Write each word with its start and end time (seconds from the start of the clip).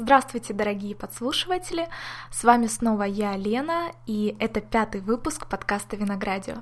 Здравствуйте, 0.00 0.54
дорогие 0.54 0.94
подслушиватели! 0.94 1.88
С 2.30 2.44
вами 2.44 2.68
снова 2.68 3.02
я, 3.02 3.36
Лена, 3.36 3.90
и 4.06 4.36
это 4.38 4.60
пятый 4.60 5.00
выпуск 5.00 5.48
подкаста 5.48 5.96
Виноградио. 5.96 6.58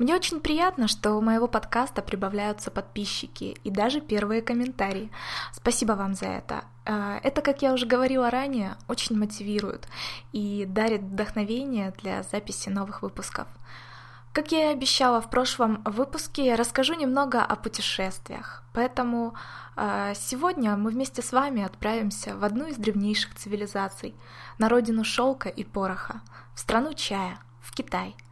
Мне 0.00 0.12
очень 0.12 0.40
приятно, 0.40 0.88
что 0.88 1.12
у 1.12 1.20
моего 1.20 1.46
подкаста 1.46 2.02
прибавляются 2.02 2.72
подписчики 2.72 3.56
и 3.62 3.70
даже 3.70 4.00
первые 4.00 4.42
комментарии. 4.42 5.12
Спасибо 5.52 5.92
вам 5.92 6.14
за 6.14 6.26
это. 6.26 6.64
Э, 6.84 7.20
это, 7.22 7.42
как 7.42 7.62
я 7.62 7.74
уже 7.74 7.86
говорила 7.86 8.28
ранее, 8.28 8.76
очень 8.88 9.16
мотивирует 9.16 9.86
и 10.32 10.64
дарит 10.66 11.02
вдохновение 11.02 11.92
для 12.02 12.24
записи 12.24 12.70
новых 12.70 13.02
выпусков. 13.02 13.46
Как 14.32 14.52
я 14.52 14.70
и 14.70 14.72
обещала 14.72 15.20
в 15.20 15.28
прошлом 15.28 15.82
выпуске, 15.84 16.46
я 16.46 16.56
расскажу 16.56 16.94
немного 16.94 17.42
о 17.42 17.56
путешествиях. 17.56 18.62
Поэтому 18.72 19.34
э, 19.76 20.12
сегодня 20.14 20.76
мы 20.76 20.90
вместе 20.90 21.20
с 21.20 21.32
вами 21.32 21.64
отправимся 21.64 22.36
в 22.36 22.44
одну 22.44 22.66
из 22.68 22.76
древнейших 22.76 23.34
цивилизаций, 23.34 24.14
на 24.58 24.68
родину 24.68 25.02
шелка 25.02 25.48
и 25.48 25.64
пороха, 25.64 26.20
в 26.54 26.60
страну 26.60 26.94
чая, 26.94 27.38
в 27.60 27.74
Китай– 27.74 28.14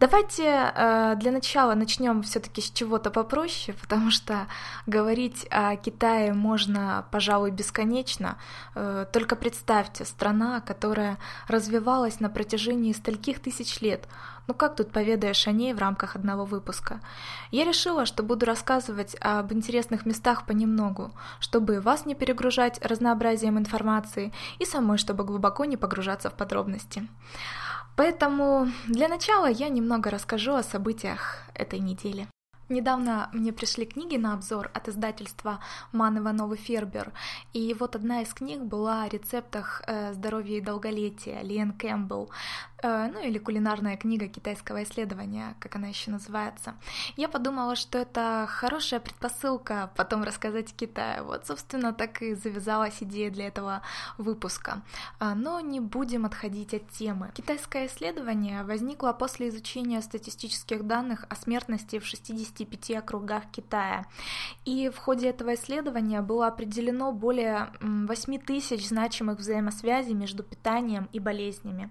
Давайте 0.00 0.72
э, 0.74 1.14
для 1.20 1.30
начала 1.30 1.74
начнем 1.74 2.22
все-таки 2.22 2.60
с 2.60 2.70
чего-то 2.70 3.10
попроще, 3.10 3.76
потому 3.80 4.10
что 4.10 4.48
говорить 4.86 5.46
о 5.50 5.76
Китае 5.76 6.32
можно, 6.32 7.06
пожалуй, 7.12 7.52
бесконечно. 7.52 8.36
Э, 8.74 9.06
только 9.12 9.36
представьте, 9.36 10.04
страна, 10.04 10.60
которая 10.60 11.18
развивалась 11.46 12.18
на 12.18 12.28
протяжении 12.28 12.92
стольких 12.92 13.40
тысяч 13.40 13.80
лет. 13.80 14.08
Ну 14.48 14.54
как 14.54 14.74
тут 14.74 14.90
поведаешь 14.90 15.46
о 15.46 15.52
ней 15.52 15.72
в 15.72 15.78
рамках 15.78 16.16
одного 16.16 16.44
выпуска? 16.44 17.00
Я 17.52 17.64
решила, 17.64 18.04
что 18.04 18.24
буду 18.24 18.46
рассказывать 18.46 19.16
об 19.20 19.52
интересных 19.52 20.06
местах 20.06 20.44
понемногу, 20.44 21.12
чтобы 21.38 21.80
вас 21.80 22.04
не 22.04 22.14
перегружать 22.16 22.84
разнообразием 22.84 23.58
информации 23.58 24.32
и 24.58 24.64
самой, 24.64 24.98
чтобы 24.98 25.24
глубоко 25.24 25.64
не 25.66 25.76
погружаться 25.76 26.30
в 26.30 26.34
подробности. 26.34 27.08
Поэтому 27.96 28.68
для 28.86 29.08
начала 29.08 29.46
я 29.46 29.68
немного 29.68 30.10
расскажу 30.10 30.54
о 30.54 30.62
событиях 30.62 31.42
этой 31.54 31.78
недели. 31.78 32.26
Недавно 32.70 33.28
мне 33.32 33.52
пришли 33.52 33.84
книги 33.84 34.16
на 34.16 34.32
обзор 34.32 34.70
от 34.72 34.88
издательства 34.88 35.60
Ман 35.92 36.18
Иванов 36.18 36.58
Фербер, 36.58 37.12
и 37.52 37.74
вот 37.78 37.94
одна 37.94 38.22
из 38.22 38.32
книг 38.32 38.62
была 38.62 39.02
о 39.02 39.08
рецептах 39.08 39.82
э, 39.86 40.14
здоровья 40.14 40.56
и 40.56 40.62
долголетия 40.62 41.42
Лиэн 41.42 41.72
Кэмпбелл. 41.72 42.30
Э, 42.84 43.08
ну 43.10 43.20
или 43.20 43.38
кулинарная 43.38 43.96
книга 43.96 44.28
китайского 44.28 44.82
исследования, 44.82 45.56
как 45.58 45.76
она 45.76 45.88
еще 45.88 46.10
называется. 46.10 46.74
Я 47.16 47.28
подумала, 47.28 47.76
что 47.76 47.96
это 47.96 48.46
хорошая 48.46 49.00
предпосылка 49.00 49.90
потом 49.96 50.22
рассказать 50.22 50.70
о 50.70 50.74
Китае. 50.74 51.22
Вот, 51.22 51.46
собственно, 51.46 51.94
так 51.94 52.20
и 52.20 52.34
завязалась 52.34 52.98
идея 53.00 53.30
для 53.30 53.46
этого 53.46 53.80
выпуска. 54.18 54.82
А, 55.18 55.34
но 55.34 55.60
не 55.60 55.80
будем 55.80 56.26
отходить 56.26 56.74
от 56.74 56.86
темы. 56.90 57.30
Китайское 57.32 57.86
исследование 57.86 58.64
возникло 58.64 59.14
после 59.14 59.48
изучения 59.48 60.02
статистических 60.02 60.86
данных 60.86 61.24
о 61.30 61.36
смертности 61.36 61.98
в 61.98 62.04
65 62.04 62.90
округах 62.98 63.44
Китая. 63.50 64.04
И 64.66 64.90
в 64.90 64.98
ходе 64.98 65.30
этого 65.30 65.54
исследования 65.54 66.20
было 66.20 66.48
определено 66.48 67.12
более 67.12 67.72
8 67.80 68.38
тысяч 68.40 68.86
значимых 68.88 69.38
взаимосвязей 69.38 70.12
между 70.12 70.42
питанием 70.42 71.08
и 71.14 71.18
болезнями. 71.18 71.90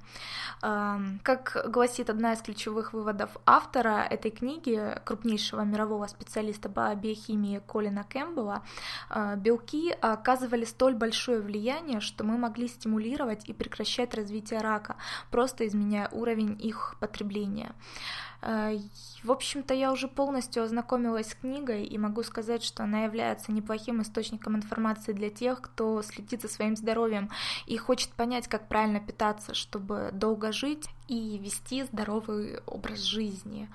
А, 0.83 0.99
как 1.23 1.65
гласит 1.67 2.09
одна 2.09 2.33
из 2.33 2.41
ключевых 2.41 2.93
выводов 2.93 3.29
автора 3.45 4.05
этой 4.09 4.31
книги, 4.31 4.99
крупнейшего 5.05 5.61
мирового 5.61 6.07
специалиста 6.07 6.69
по 6.69 6.93
биохимии 6.95 7.61
Колина 7.65 8.03
Кэмпбелла, 8.03 8.63
э, 9.09 9.35
белки 9.37 9.95
оказывали 10.01 10.65
столь 10.65 10.95
большое 10.95 11.39
влияние, 11.39 12.01
что 12.01 12.23
мы 12.23 12.37
могли 12.37 12.67
стимулировать 12.67 13.47
и 13.47 13.53
прекращать 13.53 14.13
развитие 14.13 14.59
рака, 14.59 14.95
просто 15.31 15.65
изменяя 15.67 16.09
уровень 16.09 16.57
их 16.59 16.95
потребления. 16.99 17.71
Э, 18.43 18.77
в 19.23 19.31
общем-то, 19.31 19.73
я 19.73 19.91
уже 19.91 20.07
полностью 20.07 20.63
ознакомилась 20.63 21.29
с 21.29 21.35
книгой 21.35 21.85
и 21.85 21.97
могу 21.97 22.23
сказать, 22.23 22.63
что 22.63 22.83
она 22.83 23.05
является 23.05 23.51
неплохим 23.51 24.01
источником 24.01 24.57
информации 24.57 25.13
для 25.13 25.29
тех, 25.29 25.61
кто 25.61 26.01
следит 26.01 26.41
за 26.41 26.49
своим 26.49 26.75
здоровьем 26.75 27.29
и 27.65 27.77
хочет 27.77 28.09
понять, 28.11 28.47
как 28.47 28.67
правильно 28.67 28.99
питаться, 28.99 29.53
чтобы 29.53 30.09
долго 30.11 30.51
жить 30.51 30.89
и 31.07 31.37
вести 31.37 31.83
здоровый 31.83 32.59
образ 32.65 32.99
жизни. 32.99 33.69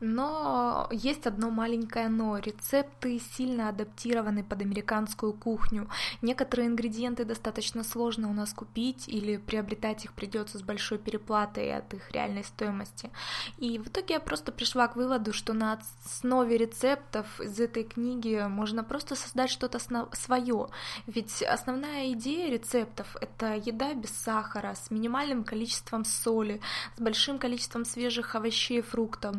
Но 0.00 0.88
есть 0.90 1.26
одно 1.26 1.50
маленькое 1.50 2.08
но. 2.08 2.38
Рецепты 2.38 3.20
сильно 3.36 3.68
адаптированы 3.68 4.44
под 4.44 4.60
американскую 4.60 5.32
кухню. 5.32 5.88
Некоторые 6.20 6.68
ингредиенты 6.68 7.24
достаточно 7.24 7.84
сложно 7.84 8.28
у 8.28 8.32
нас 8.32 8.52
купить 8.52 9.08
или 9.08 9.36
приобретать 9.36 10.04
их 10.04 10.12
придется 10.12 10.58
с 10.58 10.62
большой 10.62 10.98
переплатой 10.98 11.74
от 11.74 11.94
их 11.94 12.10
реальной 12.10 12.44
стоимости. 12.44 13.10
И 13.58 13.78
в 13.78 13.88
итоге 13.88 14.03
я 14.10 14.20
просто 14.20 14.52
пришла 14.52 14.88
к 14.88 14.96
выводу, 14.96 15.32
что 15.32 15.52
на 15.52 15.78
основе 16.04 16.56
рецептов 16.56 17.40
из 17.40 17.58
этой 17.60 17.84
книги 17.84 18.46
можно 18.48 18.84
просто 18.84 19.16
создать 19.16 19.50
что-то 19.50 19.78
свое. 20.12 20.68
Ведь 21.06 21.42
основная 21.42 22.12
идея 22.12 22.50
рецептов— 22.50 23.16
это 23.20 23.54
еда 23.54 23.94
без 23.94 24.10
сахара, 24.10 24.74
с 24.74 24.90
минимальным 24.90 25.44
количеством 25.44 26.04
соли, 26.04 26.60
с 26.96 27.00
большим 27.00 27.38
количеством 27.38 27.84
свежих 27.84 28.34
овощей 28.34 28.78
и 28.78 28.82
фруктов. 28.82 29.36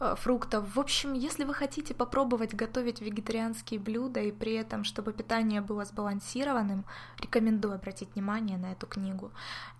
Э, 0.00 0.14
фруктов. 0.16 0.74
В 0.74 0.80
общем, 0.80 1.14
если 1.14 1.44
вы 1.44 1.54
хотите 1.54 1.94
попробовать 1.94 2.54
готовить 2.54 3.00
вегетарианские 3.00 3.80
блюда 3.80 4.20
и 4.20 4.32
при 4.32 4.54
этом, 4.54 4.84
чтобы 4.84 5.12
питание 5.12 5.60
было 5.60 5.84
сбалансированным, 5.84 6.84
рекомендую 7.18 7.74
обратить 7.74 8.14
внимание 8.14 8.58
на 8.58 8.72
эту 8.72 8.86
книгу. 8.86 9.30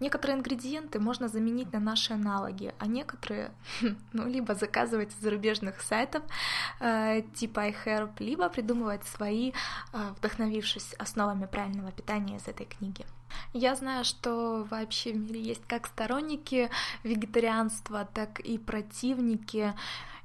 Некоторые 0.00 0.38
ингредиенты 0.38 0.98
можно 0.98 1.28
заменить 1.28 1.72
на 1.72 1.80
наши 1.80 2.12
аналоги, 2.12 2.74
а 2.78 2.86
некоторые, 2.86 3.52
ну, 4.20 4.28
либо 4.28 4.54
заказывать 4.54 5.12
с 5.12 5.22
зарубежных 5.22 5.80
сайтов 5.80 6.22
э, 6.80 7.22
типа 7.34 7.68
iHerb, 7.68 8.10
либо 8.18 8.48
придумывать 8.48 9.04
свои, 9.04 9.52
э, 9.92 10.12
вдохновившись 10.16 10.94
основами 10.98 11.46
правильного 11.46 11.92
питания 11.92 12.36
из 12.36 12.48
этой 12.48 12.66
книги. 12.66 13.04
Я 13.52 13.74
знаю, 13.76 14.04
что 14.04 14.66
вообще 14.70 15.12
в 15.12 15.16
мире 15.16 15.40
есть 15.40 15.66
как 15.66 15.86
сторонники 15.86 16.70
вегетарианства, 17.02 18.08
так 18.12 18.40
и 18.40 18.58
противники. 18.58 19.74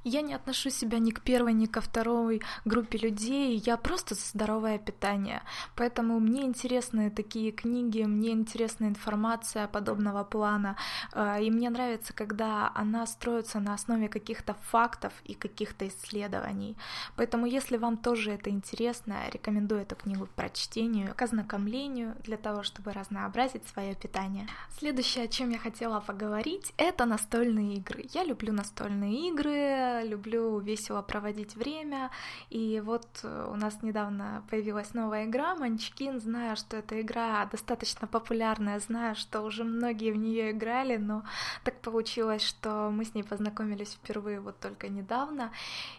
Я 0.08 0.22
не 0.22 0.34
отношу 0.34 0.70
себя 0.70 1.00
ни 1.00 1.10
к 1.10 1.20
первой, 1.20 1.52
ни 1.52 1.66
ко 1.66 1.80
второй 1.80 2.40
группе 2.64 2.96
людей, 2.96 3.60
я 3.66 3.76
просто 3.76 4.14
за 4.14 4.20
здоровое 4.20 4.78
питание. 4.78 5.42
Поэтому 5.74 6.20
мне 6.20 6.44
интересны 6.44 7.10
такие 7.10 7.50
книги, 7.50 8.04
мне 8.04 8.30
интересна 8.30 8.84
информация 8.84 9.66
подобного 9.66 10.22
плана, 10.22 10.76
э, 11.12 11.42
и 11.42 11.50
мне 11.50 11.70
нравится, 11.70 12.12
когда 12.12 12.70
она 12.76 13.04
строится 13.06 13.58
на 13.58 13.74
основе 13.74 14.08
каких-то 14.08 14.54
фактов 14.70 15.12
и 15.24 15.34
каких-то 15.34 15.88
исследований. 15.88 16.76
Поэтому, 17.16 17.46
если 17.46 17.76
вам 17.76 17.96
тоже 17.96 18.30
это 18.30 18.50
интересно, 18.50 19.14
рекомендую 19.32 19.80
эту 19.80 19.96
книгу 19.96 20.26
к 20.26 20.30
прочтению, 20.30 21.14
к 21.16 21.22
ознакомлению, 21.22 22.14
для 22.22 22.36
того, 22.36 22.62
чтобы 22.62 22.92
разнообразить 22.96 23.66
свое 23.68 23.94
питание. 23.94 24.48
Следующее, 24.78 25.24
о 25.24 25.28
чем 25.28 25.50
я 25.50 25.58
хотела 25.58 26.00
поговорить, 26.00 26.72
это 26.76 27.04
настольные 27.04 27.76
игры. 27.76 28.04
Я 28.12 28.24
люблю 28.24 28.52
настольные 28.52 29.28
игры, 29.28 30.02
люблю 30.08 30.58
весело 30.58 31.02
проводить 31.02 31.56
время, 31.56 32.10
и 32.50 32.82
вот 32.84 33.06
э, 33.22 33.48
у 33.52 33.56
нас 33.56 33.82
недавно 33.82 34.42
появилась 34.50 34.94
новая 34.94 35.24
игра 35.24 35.54
Манчкин, 35.54 36.20
знаю, 36.20 36.56
что 36.56 36.76
эта 36.76 37.00
игра 37.00 37.46
достаточно 37.46 38.06
популярная, 38.06 38.80
знаю, 38.80 39.14
что 39.14 39.42
уже 39.42 39.64
многие 39.64 40.12
в 40.12 40.16
нее 40.16 40.50
играли, 40.50 40.96
но 40.96 41.22
так 41.64 41.80
получилось, 41.80 42.42
что 42.42 42.90
мы 42.90 43.04
с 43.04 43.14
ней 43.14 43.22
познакомились 43.22 43.94
впервые 43.94 44.40
вот 44.40 44.58
только 44.60 44.88
недавно, 44.88 45.52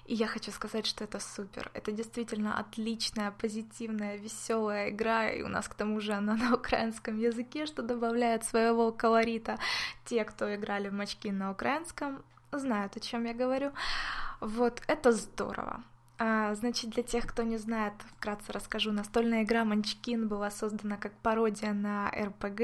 и 0.06 0.16
я 0.16 0.28
хочу 0.28 0.52
сказать, 0.52 0.86
что 0.86 1.04
это 1.04 1.20
супер, 1.20 1.72
это 1.74 1.92
действительно 1.92 2.60
отличная, 2.60 3.32
позитивная, 3.32 4.18
веселая 4.18 4.90
игра, 4.90 5.30
и 5.30 5.44
у 5.44 5.48
нас 5.48 5.68
к 5.68 5.74
тому 5.74 6.00
же 6.00 6.14
она 6.14 6.36
на 6.36 6.54
украинском 6.56 6.87
языке, 7.18 7.66
что 7.66 7.82
добавляет 7.82 8.44
своего 8.44 8.92
колорита. 8.92 9.58
Те, 10.06 10.24
кто 10.24 10.54
играли 10.56 10.90
в 10.90 10.94
Мачки 10.94 11.32
на 11.32 11.52
украинском, 11.52 12.24
знают, 12.52 12.98
о 12.98 13.00
чем 13.00 13.26
я 13.26 13.34
говорю. 13.34 13.72
Вот, 14.40 14.82
это 14.88 15.12
здорово. 15.12 15.84
А, 16.20 16.56
значит, 16.56 16.90
для 16.92 17.04
тех, 17.04 17.28
кто 17.28 17.44
не 17.44 17.58
знает, 17.58 17.94
вкратце 18.18 18.52
расскажу. 18.52 18.92
Настольная 18.92 19.44
игра 19.44 19.64
Манчкин 19.66 20.28
была 20.28 20.50
создана 20.50 20.98
как 20.98 21.14
пародия 21.14 21.74
на 21.74 22.10
РПГ, 22.10 22.62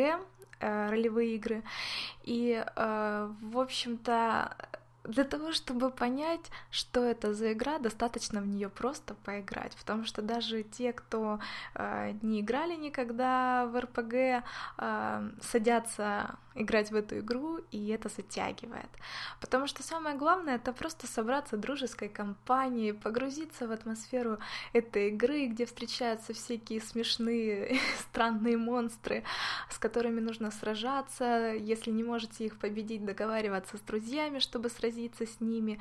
э, 0.59 0.89
ролевые 0.89 1.35
игры. 1.35 1.63
И, 2.23 2.63
э, 2.65 3.31
в 3.41 3.59
общем-то, 3.59 4.55
для 5.03 5.23
того, 5.25 5.51
чтобы 5.51 5.91
понять, 5.91 6.49
что 6.71 7.03
это 7.03 7.33
за 7.33 7.53
игра, 7.53 7.77
достаточно 7.79 8.41
в 8.41 8.47
нее 8.47 8.69
просто 8.69 9.15
поиграть, 9.25 9.75
потому 9.75 10.05
что 10.05 10.21
даже 10.21 10.63
те, 10.63 10.93
кто 10.93 11.39
э, 11.75 12.13
не 12.21 12.39
играли 12.39 12.75
никогда 12.75 13.65
в 13.65 13.79
РПГ, 13.79 14.13
э, 14.77 15.29
садятся 15.41 16.37
играть 16.55 16.91
в 16.91 16.95
эту 16.95 17.19
игру, 17.19 17.59
и 17.71 17.87
это 17.89 18.09
затягивает. 18.09 18.89
Потому 19.41 19.67
что 19.67 19.83
самое 19.83 20.15
главное 20.15 20.55
это 20.55 20.71
просто 20.71 21.07
собраться 21.07 21.57
дружеской 21.57 22.09
компанией, 22.09 22.93
погрузиться 22.93 23.67
в 23.67 23.71
атмосферу 23.71 24.37
этой 24.71 25.09
игры, 25.09 25.47
где 25.47 25.65
встречаются 25.65 26.33
всякие 26.33 26.79
смешные, 26.79 27.77
странные 27.99 28.57
монстры, 28.57 29.23
с 29.69 29.79
которыми 29.79 30.19
нужно 30.19 30.51
сражаться. 30.51 31.53
Если 31.55 31.91
не 31.91 32.03
можете 32.03 32.45
их 32.45 32.57
победить, 32.57 33.03
договариваться 33.03 33.77
с 33.77 33.81
друзьями, 33.81 34.39
чтобы 34.39 34.69
сразиться 34.69 34.92
с 35.25 35.39
ними. 35.39 35.79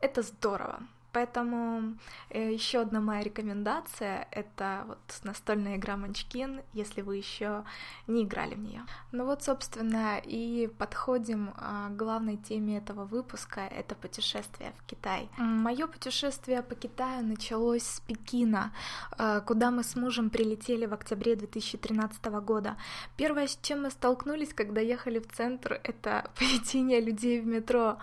Это 0.00 0.22
здорово. 0.22 0.80
Поэтому 1.12 1.96
э, 2.30 2.52
еще 2.52 2.80
одна 2.80 3.00
моя 3.00 3.22
рекомендация— 3.22 4.28
это 4.30 4.84
вот 4.86 4.98
настольная 5.24 5.76
игра 5.76 5.96
Манчкин, 5.96 6.62
если 6.72 7.02
вы 7.02 7.16
еще 7.16 7.64
не 8.06 8.24
играли 8.24 8.54
в 8.54 8.60
нее. 8.60 8.82
Ну 9.12 9.24
вот, 9.24 9.42
собственно, 9.42 10.18
и 10.18 10.68
подходим 10.78 11.52
а, 11.56 11.88
к 11.88 11.96
главной 11.96 12.36
теме 12.36 12.78
этого 12.78 13.04
выпуска— 13.04 13.60
это 13.78 13.94
путешествие 13.94 14.72
в 14.78 14.86
Китай. 14.86 15.28
Мое 15.36 15.86
путешествие 15.86 16.62
по 16.62 16.74
Китаю 16.74 17.26
началось 17.26 17.82
с 17.82 18.00
Пекина, 18.00 18.72
а, 19.12 19.40
куда 19.40 19.70
мы 19.70 19.82
с 19.82 19.96
мужем 19.96 20.30
прилетели 20.30 20.86
в 20.86 20.94
октябре 20.94 21.36
2013 21.36 22.40
года. 22.40 22.76
Первое, 23.16 23.46
с 23.46 23.58
чем 23.62 23.82
мы 23.82 23.90
столкнулись, 23.90 24.54
когда 24.54 24.80
ехали 24.80 25.18
в 25.18 25.28
центр, 25.32 25.80
это 25.84 26.30
поведение 26.38 27.00
людей 27.00 27.40
в 27.40 27.46
метро. 27.46 27.98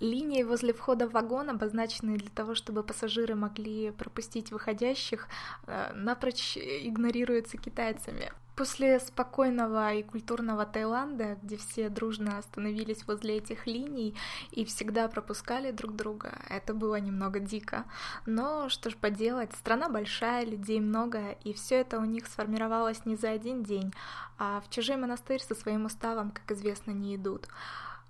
Линии 0.00 0.42
возле 0.42 0.72
входа 0.72 1.08
в 1.08 1.12
вагон, 1.12 1.50
обозначенные 1.50 2.18
для 2.18 2.30
того, 2.30 2.47
того, 2.48 2.54
чтобы 2.54 2.82
пассажиры 2.82 3.34
могли 3.34 3.90
пропустить 3.90 4.52
выходящих, 4.52 5.28
э, 5.66 5.92
напрочь 5.94 6.56
игнорируется 6.56 7.58
китайцами. 7.58 8.32
После 8.56 8.98
спокойного 9.00 9.94
и 9.94 10.02
культурного 10.02 10.64
Таиланда, 10.64 11.36
где 11.42 11.56
все 11.56 11.90
дружно 11.90 12.38
остановились 12.38 13.06
возле 13.06 13.36
этих 13.36 13.66
линий 13.66 14.14
и 14.50 14.64
всегда 14.64 15.08
пропускали 15.08 15.72
друг 15.72 15.94
друга, 15.94 16.30
это 16.48 16.74
было 16.74 17.00
немного 17.00 17.38
дико. 17.38 17.84
Но 18.26 18.68
что 18.68 18.90
ж 18.90 18.96
поделать, 18.96 19.52
страна 19.52 19.88
большая, 19.88 20.46
людей 20.46 20.80
много, 20.80 21.36
и 21.44 21.52
все 21.52 21.76
это 21.76 21.98
у 21.98 22.04
них 22.04 22.26
сформировалось 22.26 23.06
не 23.06 23.16
за 23.16 23.30
один 23.30 23.62
день, 23.62 23.92
а 24.38 24.60
в 24.60 24.70
чужой 24.70 24.96
монастырь 24.96 25.42
со 25.42 25.54
своим 25.54 25.84
уставом, 25.84 26.30
как 26.30 26.50
известно, 26.50 26.92
не 26.92 27.14
идут. 27.14 27.48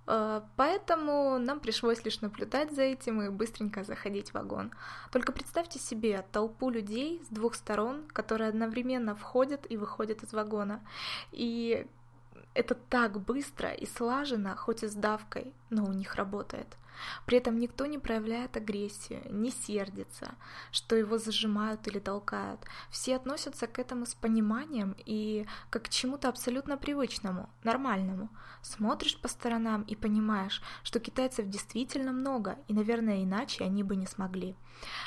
Э, 0.09 0.41
поэтому 0.55 1.37
нам 1.37 1.59
пришлось 1.59 2.03
лишь 2.03 2.21
наблюдать 2.21 2.71
за 2.71 2.81
этим 2.81 3.21
и 3.21 3.29
быстренько 3.29 3.83
заходить 3.83 4.31
в 4.31 4.33
вагон. 4.33 4.71
Только 5.11 5.31
представьте 5.31 5.77
себе 5.77 6.25
толпу 6.31 6.71
людей 6.71 7.21
с 7.23 7.27
двух 7.27 7.53
сторон, 7.53 8.03
которые 8.07 8.49
одновременно 8.49 9.13
входят 9.13 9.67
и 9.69 9.77
выходят 9.77 10.23
из 10.23 10.33
вагона. 10.33 10.81
И 11.31 11.85
это 12.55 12.73
так 12.73 13.19
быстро 13.21 13.71
и 13.71 13.85
слаженно, 13.85 14.55
хоть 14.55 14.83
и 14.83 14.87
с 14.87 14.95
давкой, 14.95 15.53
но 15.69 15.85
у 15.85 15.93
них 15.93 16.15
работает. 16.15 16.67
При 17.25 17.37
этом 17.37 17.59
никто 17.59 17.85
не 17.85 17.97
проявляет 17.97 18.57
агрессию, 18.57 19.21
не 19.29 19.51
сердится, 19.51 20.35
что 20.71 20.95
его 20.95 21.17
зажимают 21.17 21.87
или 21.87 21.99
толкают. 21.99 22.61
Все 22.89 23.15
относятся 23.15 23.67
к 23.67 23.79
этому 23.79 24.05
с 24.05 24.15
пониманием 24.15 24.95
и 25.05 25.45
как 25.69 25.83
к 25.83 25.89
чему-то 25.89 26.29
абсолютно 26.29 26.77
привычному, 26.77 27.49
нормальному. 27.63 28.29
Смотришь 28.61 29.19
по 29.19 29.27
сторонам 29.27 29.83
и 29.83 29.95
понимаешь, 29.95 30.61
что 30.83 30.99
китайцев 30.99 31.47
действительно 31.47 32.11
много, 32.11 32.57
и, 32.67 32.73
наверное, 32.73 33.23
иначе 33.23 33.63
они 33.63 33.83
бы 33.83 33.95
не 33.95 34.05
смогли. 34.05 34.55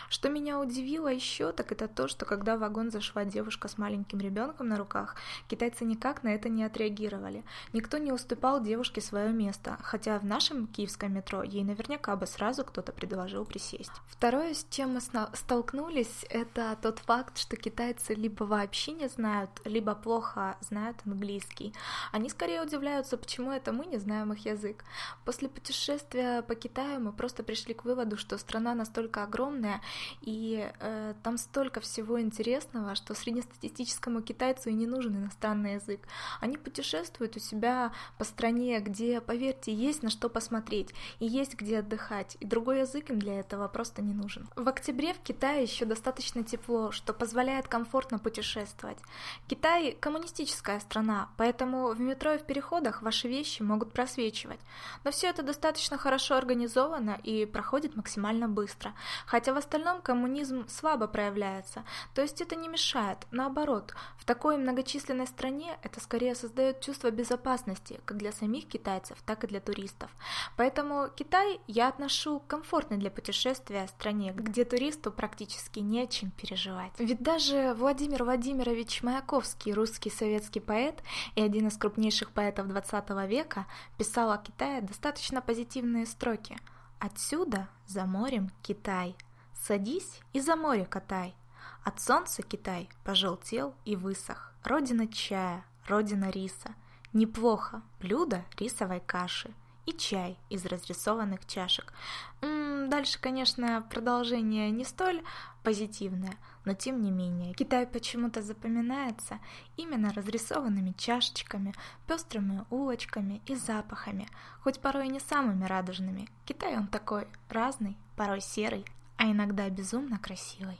Что 0.08 0.28
меня 0.28 0.60
удивило 0.60 1.08
еще, 1.08 1.52
так 1.52 1.72
это 1.72 1.88
то, 1.88 2.08
что 2.08 2.26
когда 2.26 2.56
в 2.56 2.60
вагон 2.60 2.90
зашла 2.90 3.24
девушка 3.24 3.68
с 3.68 3.78
маленьким 3.78 4.20
ребенком 4.20 4.68
на 4.68 4.76
руках, 4.76 5.16
китайцы 5.48 5.84
никак 5.84 6.22
на 6.22 6.28
это 6.34 6.48
не 6.48 6.64
отреагировали. 6.64 7.44
Никто 7.72 7.98
не 7.98 8.12
уступал 8.12 8.62
девушке 8.62 9.00
свое 9.00 9.32
место, 9.32 9.78
хотя 9.82 10.18
в 10.18 10.24
нашем 10.24 10.66
киевском 10.66 11.12
метро 11.12 11.42
ей 11.42 11.64
наверняка 11.64 11.81
бы 11.88 12.26
сразу 12.26 12.64
кто-то 12.64 12.92
предложил 12.92 13.44
присесть. 13.44 13.92
Второе, 14.06 14.54
с 14.54 14.66
чем 14.70 14.94
мы 14.94 15.00
столкнулись, 15.00 16.24
это 16.30 16.76
тот 16.80 16.98
факт, 17.00 17.38
что 17.38 17.56
китайцы 17.56 18.14
либо 18.14 18.44
вообще 18.44 18.92
не 18.92 19.08
знают, 19.08 19.50
либо 19.64 19.94
плохо 19.94 20.56
знают 20.60 20.98
английский. 21.06 21.74
Они 22.12 22.28
скорее 22.28 22.62
удивляются, 22.62 23.16
почему 23.16 23.50
это 23.50 23.72
мы 23.72 23.86
не 23.86 23.98
знаем 23.98 24.32
их 24.32 24.46
язык. 24.46 24.84
После 25.24 25.48
путешествия 25.48 26.42
по 26.42 26.54
Китаю 26.54 27.00
мы 27.00 27.12
просто 27.12 27.42
пришли 27.42 27.74
к 27.74 27.84
выводу, 27.84 28.16
что 28.16 28.38
страна 28.38 28.74
настолько 28.74 29.24
огромная, 29.24 29.80
и 30.20 30.70
э, 30.80 31.14
там 31.22 31.38
столько 31.38 31.80
всего 31.80 32.20
интересного, 32.20 32.94
что 32.94 33.14
среднестатистическому 33.14 34.22
китайцу 34.22 34.70
и 34.70 34.74
не 34.74 34.86
нужен 34.86 35.16
иностранный 35.16 35.74
язык. 35.74 36.00
Они 36.40 36.56
путешествуют 36.56 37.36
у 37.36 37.40
себя 37.40 37.92
по 38.18 38.24
стране, 38.24 38.80
где, 38.80 39.20
поверьте, 39.20 39.72
есть 39.72 40.02
на 40.02 40.10
что 40.10 40.28
посмотреть, 40.28 40.90
и 41.18 41.26
есть 41.26 41.54
где 41.62 41.78
отдыхать, 41.78 42.36
и 42.40 42.44
другой 42.44 42.80
язык 42.80 43.10
им 43.10 43.18
для 43.18 43.40
этого 43.40 43.68
просто 43.68 44.02
не 44.02 44.12
нужен. 44.12 44.48
В 44.56 44.68
октябре 44.68 45.14
в 45.14 45.20
Китае 45.20 45.62
еще 45.62 45.84
достаточно 45.84 46.42
тепло, 46.42 46.90
что 46.90 47.12
позволяет 47.12 47.68
комфортно 47.68 48.18
путешествовать. 48.18 48.98
Китай 49.46 49.92
коммунистическая 49.92 50.80
страна, 50.80 51.30
поэтому 51.36 51.88
в 51.88 52.00
метро 52.00 52.32
и 52.32 52.38
в 52.38 52.44
переходах 52.44 53.02
ваши 53.02 53.28
вещи 53.28 53.62
могут 53.62 53.92
просвечивать. 53.92 54.60
Но 55.04 55.10
все 55.10 55.28
это 55.28 55.42
достаточно 55.42 55.96
хорошо 55.96 56.34
организовано 56.36 57.18
и 57.22 57.46
проходит 57.46 57.96
максимально 57.96 58.48
быстро. 58.48 58.92
Хотя 59.26 59.54
в 59.54 59.56
остальном 59.56 60.02
коммунизм 60.02 60.66
слабо 60.68 61.06
проявляется, 61.06 61.84
то 62.14 62.22
есть 62.22 62.40
это 62.40 62.56
не 62.56 62.68
мешает, 62.68 63.18
наоборот, 63.30 63.94
в 64.16 64.24
такой 64.24 64.56
многочисленной 64.56 65.26
стране 65.26 65.78
это 65.82 66.00
скорее 66.00 66.34
создает 66.34 66.80
чувство 66.80 67.10
безопасности 67.10 68.00
как 68.04 68.16
для 68.16 68.32
самих 68.32 68.66
китайцев, 68.66 69.18
так 69.24 69.44
и 69.44 69.46
для 69.46 69.60
туристов. 69.60 70.10
Поэтому 70.56 71.08
Китай 71.14 71.51
я 71.66 71.88
отношу 71.88 72.40
к 72.40 72.46
комфортной 72.46 72.98
для 72.98 73.10
путешествия 73.10 73.86
стране, 73.88 74.32
где 74.34 74.64
туристу 74.64 75.12
практически 75.12 75.80
не 75.80 76.02
о 76.02 76.06
чем 76.06 76.30
переживать. 76.30 76.92
Ведь 76.98 77.22
даже 77.22 77.74
Владимир 77.74 78.24
Владимирович 78.24 79.02
Маяковский, 79.02 79.72
русский 79.72 80.10
советский 80.10 80.60
поэт 80.60 81.02
и 81.34 81.42
один 81.42 81.68
из 81.68 81.76
крупнейших 81.76 82.30
поэтов 82.30 82.68
20 82.68 83.10
века, 83.28 83.66
писал 83.98 84.30
о 84.30 84.38
Китае 84.38 84.80
достаточно 84.80 85.40
позитивные 85.42 86.06
строки. 86.06 86.58
Отсюда, 86.98 87.68
за 87.86 88.04
морем, 88.04 88.50
Китай– 88.62 89.16
Садись 89.62 90.20
и 90.32 90.40
за 90.40 90.56
море 90.56 90.84
катай. 90.84 91.36
От 91.84 92.00
солнца 92.00 92.42
Китай 92.42 92.88
пожелтел 93.04 93.76
и 93.84 93.94
высох. 93.94 94.52
Родина 94.64 95.06
чая, 95.06 95.64
родина 95.86 96.30
риса. 96.30 96.74
Неплохо, 97.12 97.82
блюдо 98.00 98.44
рисовой 98.58 98.98
каши 98.98 99.54
и 99.86 99.92
чай 99.92 100.38
из 100.50 100.64
разрисованных 100.66 101.46
чашек. 101.46 101.92
Дальше, 102.40 103.18
конечно, 103.20 103.84
продолжение 103.90 104.70
не 104.70 104.84
столь 104.84 105.22
позитивное, 105.62 106.36
но 106.64 106.74
тем 106.74 107.00
не 107.00 107.10
менее. 107.10 107.54
Китай 107.54 107.86
почему-то 107.86 108.42
запоминается 108.42 109.38
именно 109.76 110.12
разрисованными 110.12 110.92
чашечками, 110.98 111.74
пестрыми 112.06 112.64
улочками 112.70 113.40
и 113.46 113.54
запахами, 113.54 114.28
хоть 114.62 114.80
порой 114.80 115.06
и 115.06 115.10
не 115.10 115.20
самыми 115.20 115.64
радужными. 115.64 116.28
Китай 116.44 116.76
он 116.76 116.88
такой 116.88 117.28
разный, 117.48 117.96
порой 118.16 118.40
серый, 118.40 118.84
а 119.16 119.30
иногда 119.30 119.68
безумно 119.70 120.18
красивой. 120.18 120.78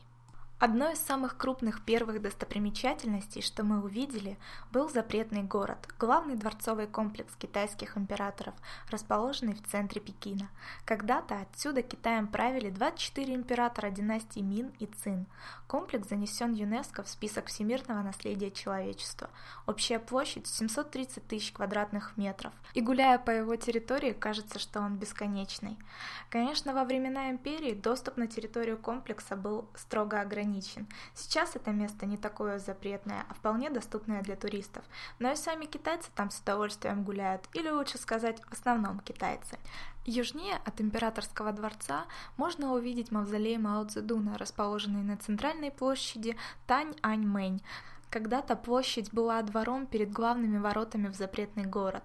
Одной 0.64 0.92
из 0.92 1.00
самых 1.00 1.37
крупных 1.37 1.85
первых 1.85 2.23
достопримечательностей, 2.23 3.42
что 3.42 3.64
мы 3.64 3.83
увидели, 3.83 4.38
был 4.71 4.88
запретный 4.88 5.42
город, 5.42 5.88
главный 5.99 6.37
дворцовый 6.37 6.87
комплекс 6.87 7.35
китайских 7.35 7.99
императоров, 7.99 8.54
расположенный 8.88 9.54
в 9.54 9.62
центре 9.69 10.00
Пекина. 10.00 10.49
Когда-то 10.85 11.40
отсюда 11.40 11.83
Китаем 11.83 12.28
правили 12.28 12.71
24 12.71 13.35
императора 13.35 13.90
династии 13.90 14.38
Мин 14.38 14.71
и 14.78 14.87
Цин. 14.87 15.26
Комплекс 15.66 16.09
занесен 16.09 16.52
ЮНЕСКО 16.52 17.02
в 17.02 17.09
список 17.09 17.47
всемирного 17.47 18.00
наследия 18.02 18.52
человечества. 18.52 19.31
Общая 19.66 19.99
площадь 19.99 20.47
730 20.47 21.26
тысяч 21.26 21.50
квадратных 21.50 22.16
метров. 22.16 22.52
И 22.75 22.83
гуляя 22.83 23.19
по 23.19 23.33
его 23.33 23.57
территории, 23.57 24.12
кажется, 24.12 24.61
что 24.61 24.78
он 24.78 24.95
бесконечный. 24.95 25.76
Конечно, 26.31 26.73
во 26.73 26.85
времена 26.85 27.31
империи 27.31 27.75
доступ 27.75 28.16
на 28.16 28.28
территорию 28.28 28.78
комплекса 28.78 29.35
был 29.35 29.69
строго 29.75 30.21
ограничен 30.21 30.51
ограничен. 30.52 30.87
Сейчас 31.14 31.56
это 31.56 31.71
место 31.71 32.06
не 32.06 32.16
такое 32.16 32.59
запретное, 32.59 33.25
а 33.28 33.35
вполне 33.35 33.71
доступное 33.71 34.23
для 34.23 34.37
туристов. 34.37 34.85
Но 35.18 35.32
и 35.32 35.37
сами 35.37 35.64
китайцы 35.64 36.11
там 36.14 36.30
с 36.30 36.40
удовольствием 36.40 37.04
гуляют, 37.04 37.49
или 37.54 37.68
лучше 37.71 37.99
сказать, 37.99 38.40
в 38.49 38.52
основном 38.52 39.00
китайцы. 39.00 39.59
Южнее 40.04 40.61
от 40.64 40.80
Императорского 40.80 41.52
дворца 41.52 42.04
можно 42.37 42.73
увидеть 42.73 43.12
мавзолей 43.12 43.56
Мао 43.56 43.85
Цзэдуна, 43.85 44.37
расположенный 44.38 45.02
на 45.02 45.16
центральной 45.16 45.71
площади 45.71 46.37
Тань-Ань-Мэнь. 46.66 47.62
Когда-то 48.11 48.56
площадь 48.56 49.12
была 49.12 49.40
двором 49.42 49.87
перед 49.87 50.12
главными 50.12 50.59
воротами 50.59 51.09
в 51.09 51.14
запретный 51.14 51.64
город. 51.64 52.02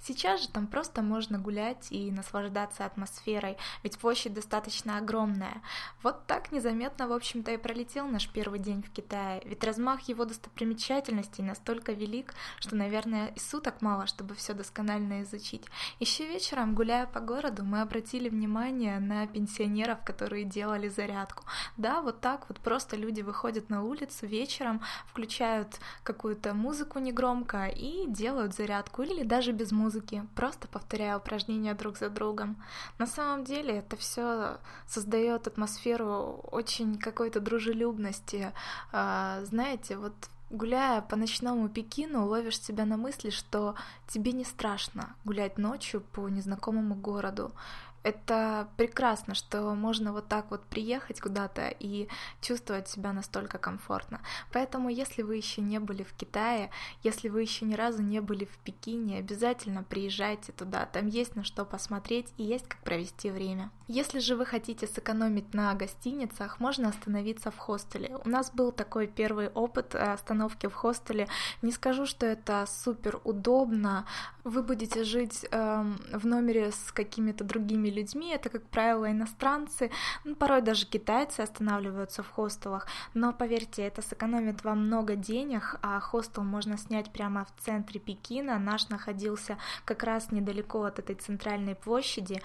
Сейчас 0.00 0.42
же 0.42 0.48
там 0.48 0.66
просто 0.66 1.02
можно 1.02 1.38
гулять 1.38 1.88
и 1.90 2.10
наслаждаться 2.10 2.84
атмосферой, 2.84 3.56
ведь 3.82 3.98
площадь 3.98 4.32
достаточно 4.34 4.98
огромная. 4.98 5.60
Вот 6.02 6.26
так 6.26 6.52
незаметно, 6.52 7.08
в 7.08 7.12
общем-то, 7.12 7.52
и 7.52 7.56
пролетел 7.56 8.06
наш 8.06 8.28
первый 8.28 8.58
день 8.58 8.82
в 8.82 8.90
Китае, 8.90 9.42
ведь 9.44 9.64
размах 9.64 10.02
его 10.08 10.24
достопримечательностей 10.24 11.42
настолько 11.42 11.92
велик, 11.92 12.32
что, 12.58 12.76
наверное, 12.76 13.28
и 13.28 13.38
суток 13.38 13.82
мало, 13.82 14.06
чтобы 14.06 14.34
все 14.34 14.54
досконально 14.54 15.22
изучить. 15.22 15.64
Еще 16.00 16.26
вечером, 16.26 16.74
гуляя 16.74 17.06
по 17.06 17.20
городу, 17.20 17.64
мы 17.64 17.80
обратили 17.80 18.28
внимание 18.28 19.00
на 19.00 19.26
пенсионеров, 19.26 19.98
которые 20.04 20.44
делали 20.44 20.88
зарядку. 20.88 21.44
Да, 21.76 22.00
вот 22.02 22.20
так 22.20 22.48
вот 22.48 22.60
просто 22.60 22.96
люди 22.96 23.22
выходят 23.22 23.68
на 23.68 23.82
улицу 23.82 24.26
вечером, 24.26 24.80
включают 25.06 25.80
какую-то 26.02 26.54
музыку 26.54 26.98
негромко 26.98 27.66
и 27.66 28.06
делают 28.06 28.54
зарядку, 28.54 29.02
или 29.02 29.22
даже 29.22 29.52
без 29.52 29.72
музыки 29.72 29.87
музыки, 29.88 30.22
просто 30.34 30.68
повторяя 30.68 31.16
упражнения 31.16 31.74
друг 31.74 31.96
за 31.96 32.10
другом. 32.10 32.62
На 32.98 33.06
самом 33.06 33.44
деле 33.44 33.78
это 33.78 33.96
все 33.96 34.58
создает 34.86 35.46
атмосферу 35.46 36.40
очень 36.52 36.98
какой-то 36.98 37.40
дружелюбности. 37.40 38.52
А, 38.92 39.40
знаете, 39.44 39.96
вот 39.96 40.12
Гуляя 40.50 41.02
по 41.02 41.14
ночному 41.14 41.68
Пекину, 41.68 42.26
ловишь 42.26 42.58
себя 42.62 42.86
на 42.86 42.96
мысли, 42.96 43.28
что 43.28 43.74
тебе 44.06 44.32
не 44.32 44.44
страшно 44.44 45.14
гулять 45.24 45.58
ночью 45.58 46.00
по 46.00 46.26
незнакомому 46.28 46.94
городу. 46.94 47.52
Это 48.02 48.68
прекрасно, 48.76 49.34
что 49.34 49.74
можно 49.74 50.12
вот 50.12 50.28
так 50.28 50.50
вот 50.50 50.62
приехать 50.64 51.20
куда-то 51.20 51.68
и 51.68 52.08
чувствовать 52.40 52.88
себя 52.88 53.12
настолько 53.12 53.58
комфортно. 53.58 54.20
Поэтому, 54.52 54.88
если 54.88 55.22
вы 55.22 55.36
еще 55.36 55.60
не 55.60 55.78
были 55.78 56.02
в 56.02 56.12
Китае, 56.14 56.70
если 57.02 57.28
вы 57.28 57.42
еще 57.42 57.64
ни 57.64 57.74
разу 57.74 58.02
не 58.02 58.20
были 58.20 58.44
в 58.44 58.56
Пекине, 58.58 59.18
обязательно 59.18 59.82
приезжайте 59.82 60.52
туда. 60.52 60.86
Там 60.86 61.06
есть 61.08 61.36
на 61.36 61.44
что 61.44 61.64
посмотреть 61.64 62.32
и 62.36 62.44
есть 62.44 62.68
как 62.68 62.78
провести 62.80 63.30
время. 63.30 63.70
Если 63.88 64.18
же 64.18 64.36
вы 64.36 64.44
хотите 64.44 64.86
сэкономить 64.86 65.54
на 65.54 65.74
гостиницах, 65.74 66.60
можно 66.60 66.90
остановиться 66.90 67.50
в 67.50 67.56
хостеле. 67.56 68.18
У 68.24 68.28
нас 68.28 68.50
был 68.50 68.70
такой 68.70 69.06
первый 69.06 69.48
опыт 69.48 69.94
остановки 69.94 70.66
в 70.66 70.74
хостеле. 70.74 71.26
Не 71.62 71.72
скажу, 71.72 72.04
что 72.04 72.26
это 72.26 72.66
супер 72.66 73.20
удобно. 73.24 74.06
Вы 74.48 74.62
будете 74.62 75.04
жить 75.04 75.44
эм, 75.50 75.98
в 76.10 76.26
номере 76.26 76.72
с 76.72 76.90
какими-то 76.92 77.44
другими 77.44 77.90
людьми, 77.90 78.32
это, 78.32 78.48
как 78.48 78.62
правило, 78.62 79.10
иностранцы, 79.10 79.90
ну, 80.24 80.34
порой 80.34 80.62
даже 80.62 80.86
китайцы 80.86 81.42
останавливаются 81.42 82.22
в 82.22 82.30
хостелах, 82.30 82.86
но 83.12 83.34
поверьте, 83.34 83.82
это 83.82 84.00
сэкономит 84.00 84.64
вам 84.64 84.86
много 84.86 85.16
денег, 85.16 85.78
а 85.82 86.00
хостел 86.00 86.44
можно 86.44 86.78
снять 86.78 87.12
прямо 87.12 87.44
в 87.44 87.62
центре 87.62 88.00
Пекина, 88.00 88.58
наш 88.58 88.88
находился 88.88 89.58
как 89.84 90.02
раз 90.02 90.32
недалеко 90.32 90.82
от 90.84 90.98
этой 90.98 91.16
центральной 91.16 91.74
площади, 91.74 92.40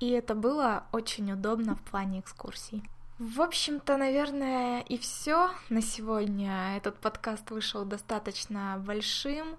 и 0.00 0.08
это 0.08 0.34
было 0.34 0.84
очень 0.90 1.30
удобно 1.32 1.76
в 1.76 1.82
плане 1.82 2.20
экскурсий. 2.20 2.82
В 3.22 3.40
общем-то, 3.40 3.98
наверное, 3.98 4.80
и 4.80 4.98
все 4.98 5.52
на 5.68 5.80
сегодня. 5.80 6.76
Этот 6.76 6.98
подкаст 6.98 7.52
вышел 7.52 7.84
достаточно 7.84 8.82
большим, 8.84 9.58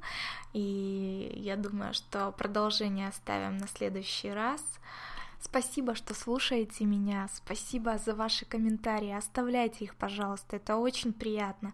и 0.51 1.31
я 1.37 1.55
думаю, 1.55 1.93
что 1.93 2.33
продолжение 2.33 3.07
оставим 3.07 3.55
на 3.55 3.69
следующий 3.69 4.31
раз. 4.31 4.61
Спасибо, 5.39 5.95
что 5.95 6.13
слушаете 6.13 6.83
меня. 6.83 7.29
Спасибо 7.33 7.97
за 7.97 8.13
ваши 8.13 8.43
комментарии. 8.43 9.17
Оставляйте 9.17 9.85
их, 9.85 9.95
пожалуйста. 9.95 10.57
Это 10.57 10.75
очень 10.75 11.13
приятно. 11.13 11.71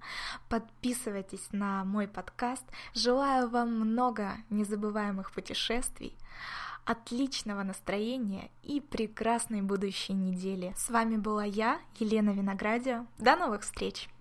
Подписывайтесь 0.48 1.48
на 1.52 1.84
мой 1.86 2.08
подкаст. 2.08 2.66
Желаю 2.94 3.50
вам 3.50 3.74
много 3.74 4.34
незабываемых 4.52 5.32
путешествий, 5.32 6.16
отличного 6.90 7.62
настроения 7.62 8.50
и 8.64 8.82
прекрасной 8.82 9.62
будущей 9.62 10.14
недели. 10.14 10.74
С 10.76 10.90
вами 10.90 11.18
была 11.18 11.44
я, 11.44 11.80
Елена 12.00 12.32
Виноградио. 12.32 13.06
До 13.20 13.36
новых 13.36 13.62
встреч! 13.62 14.10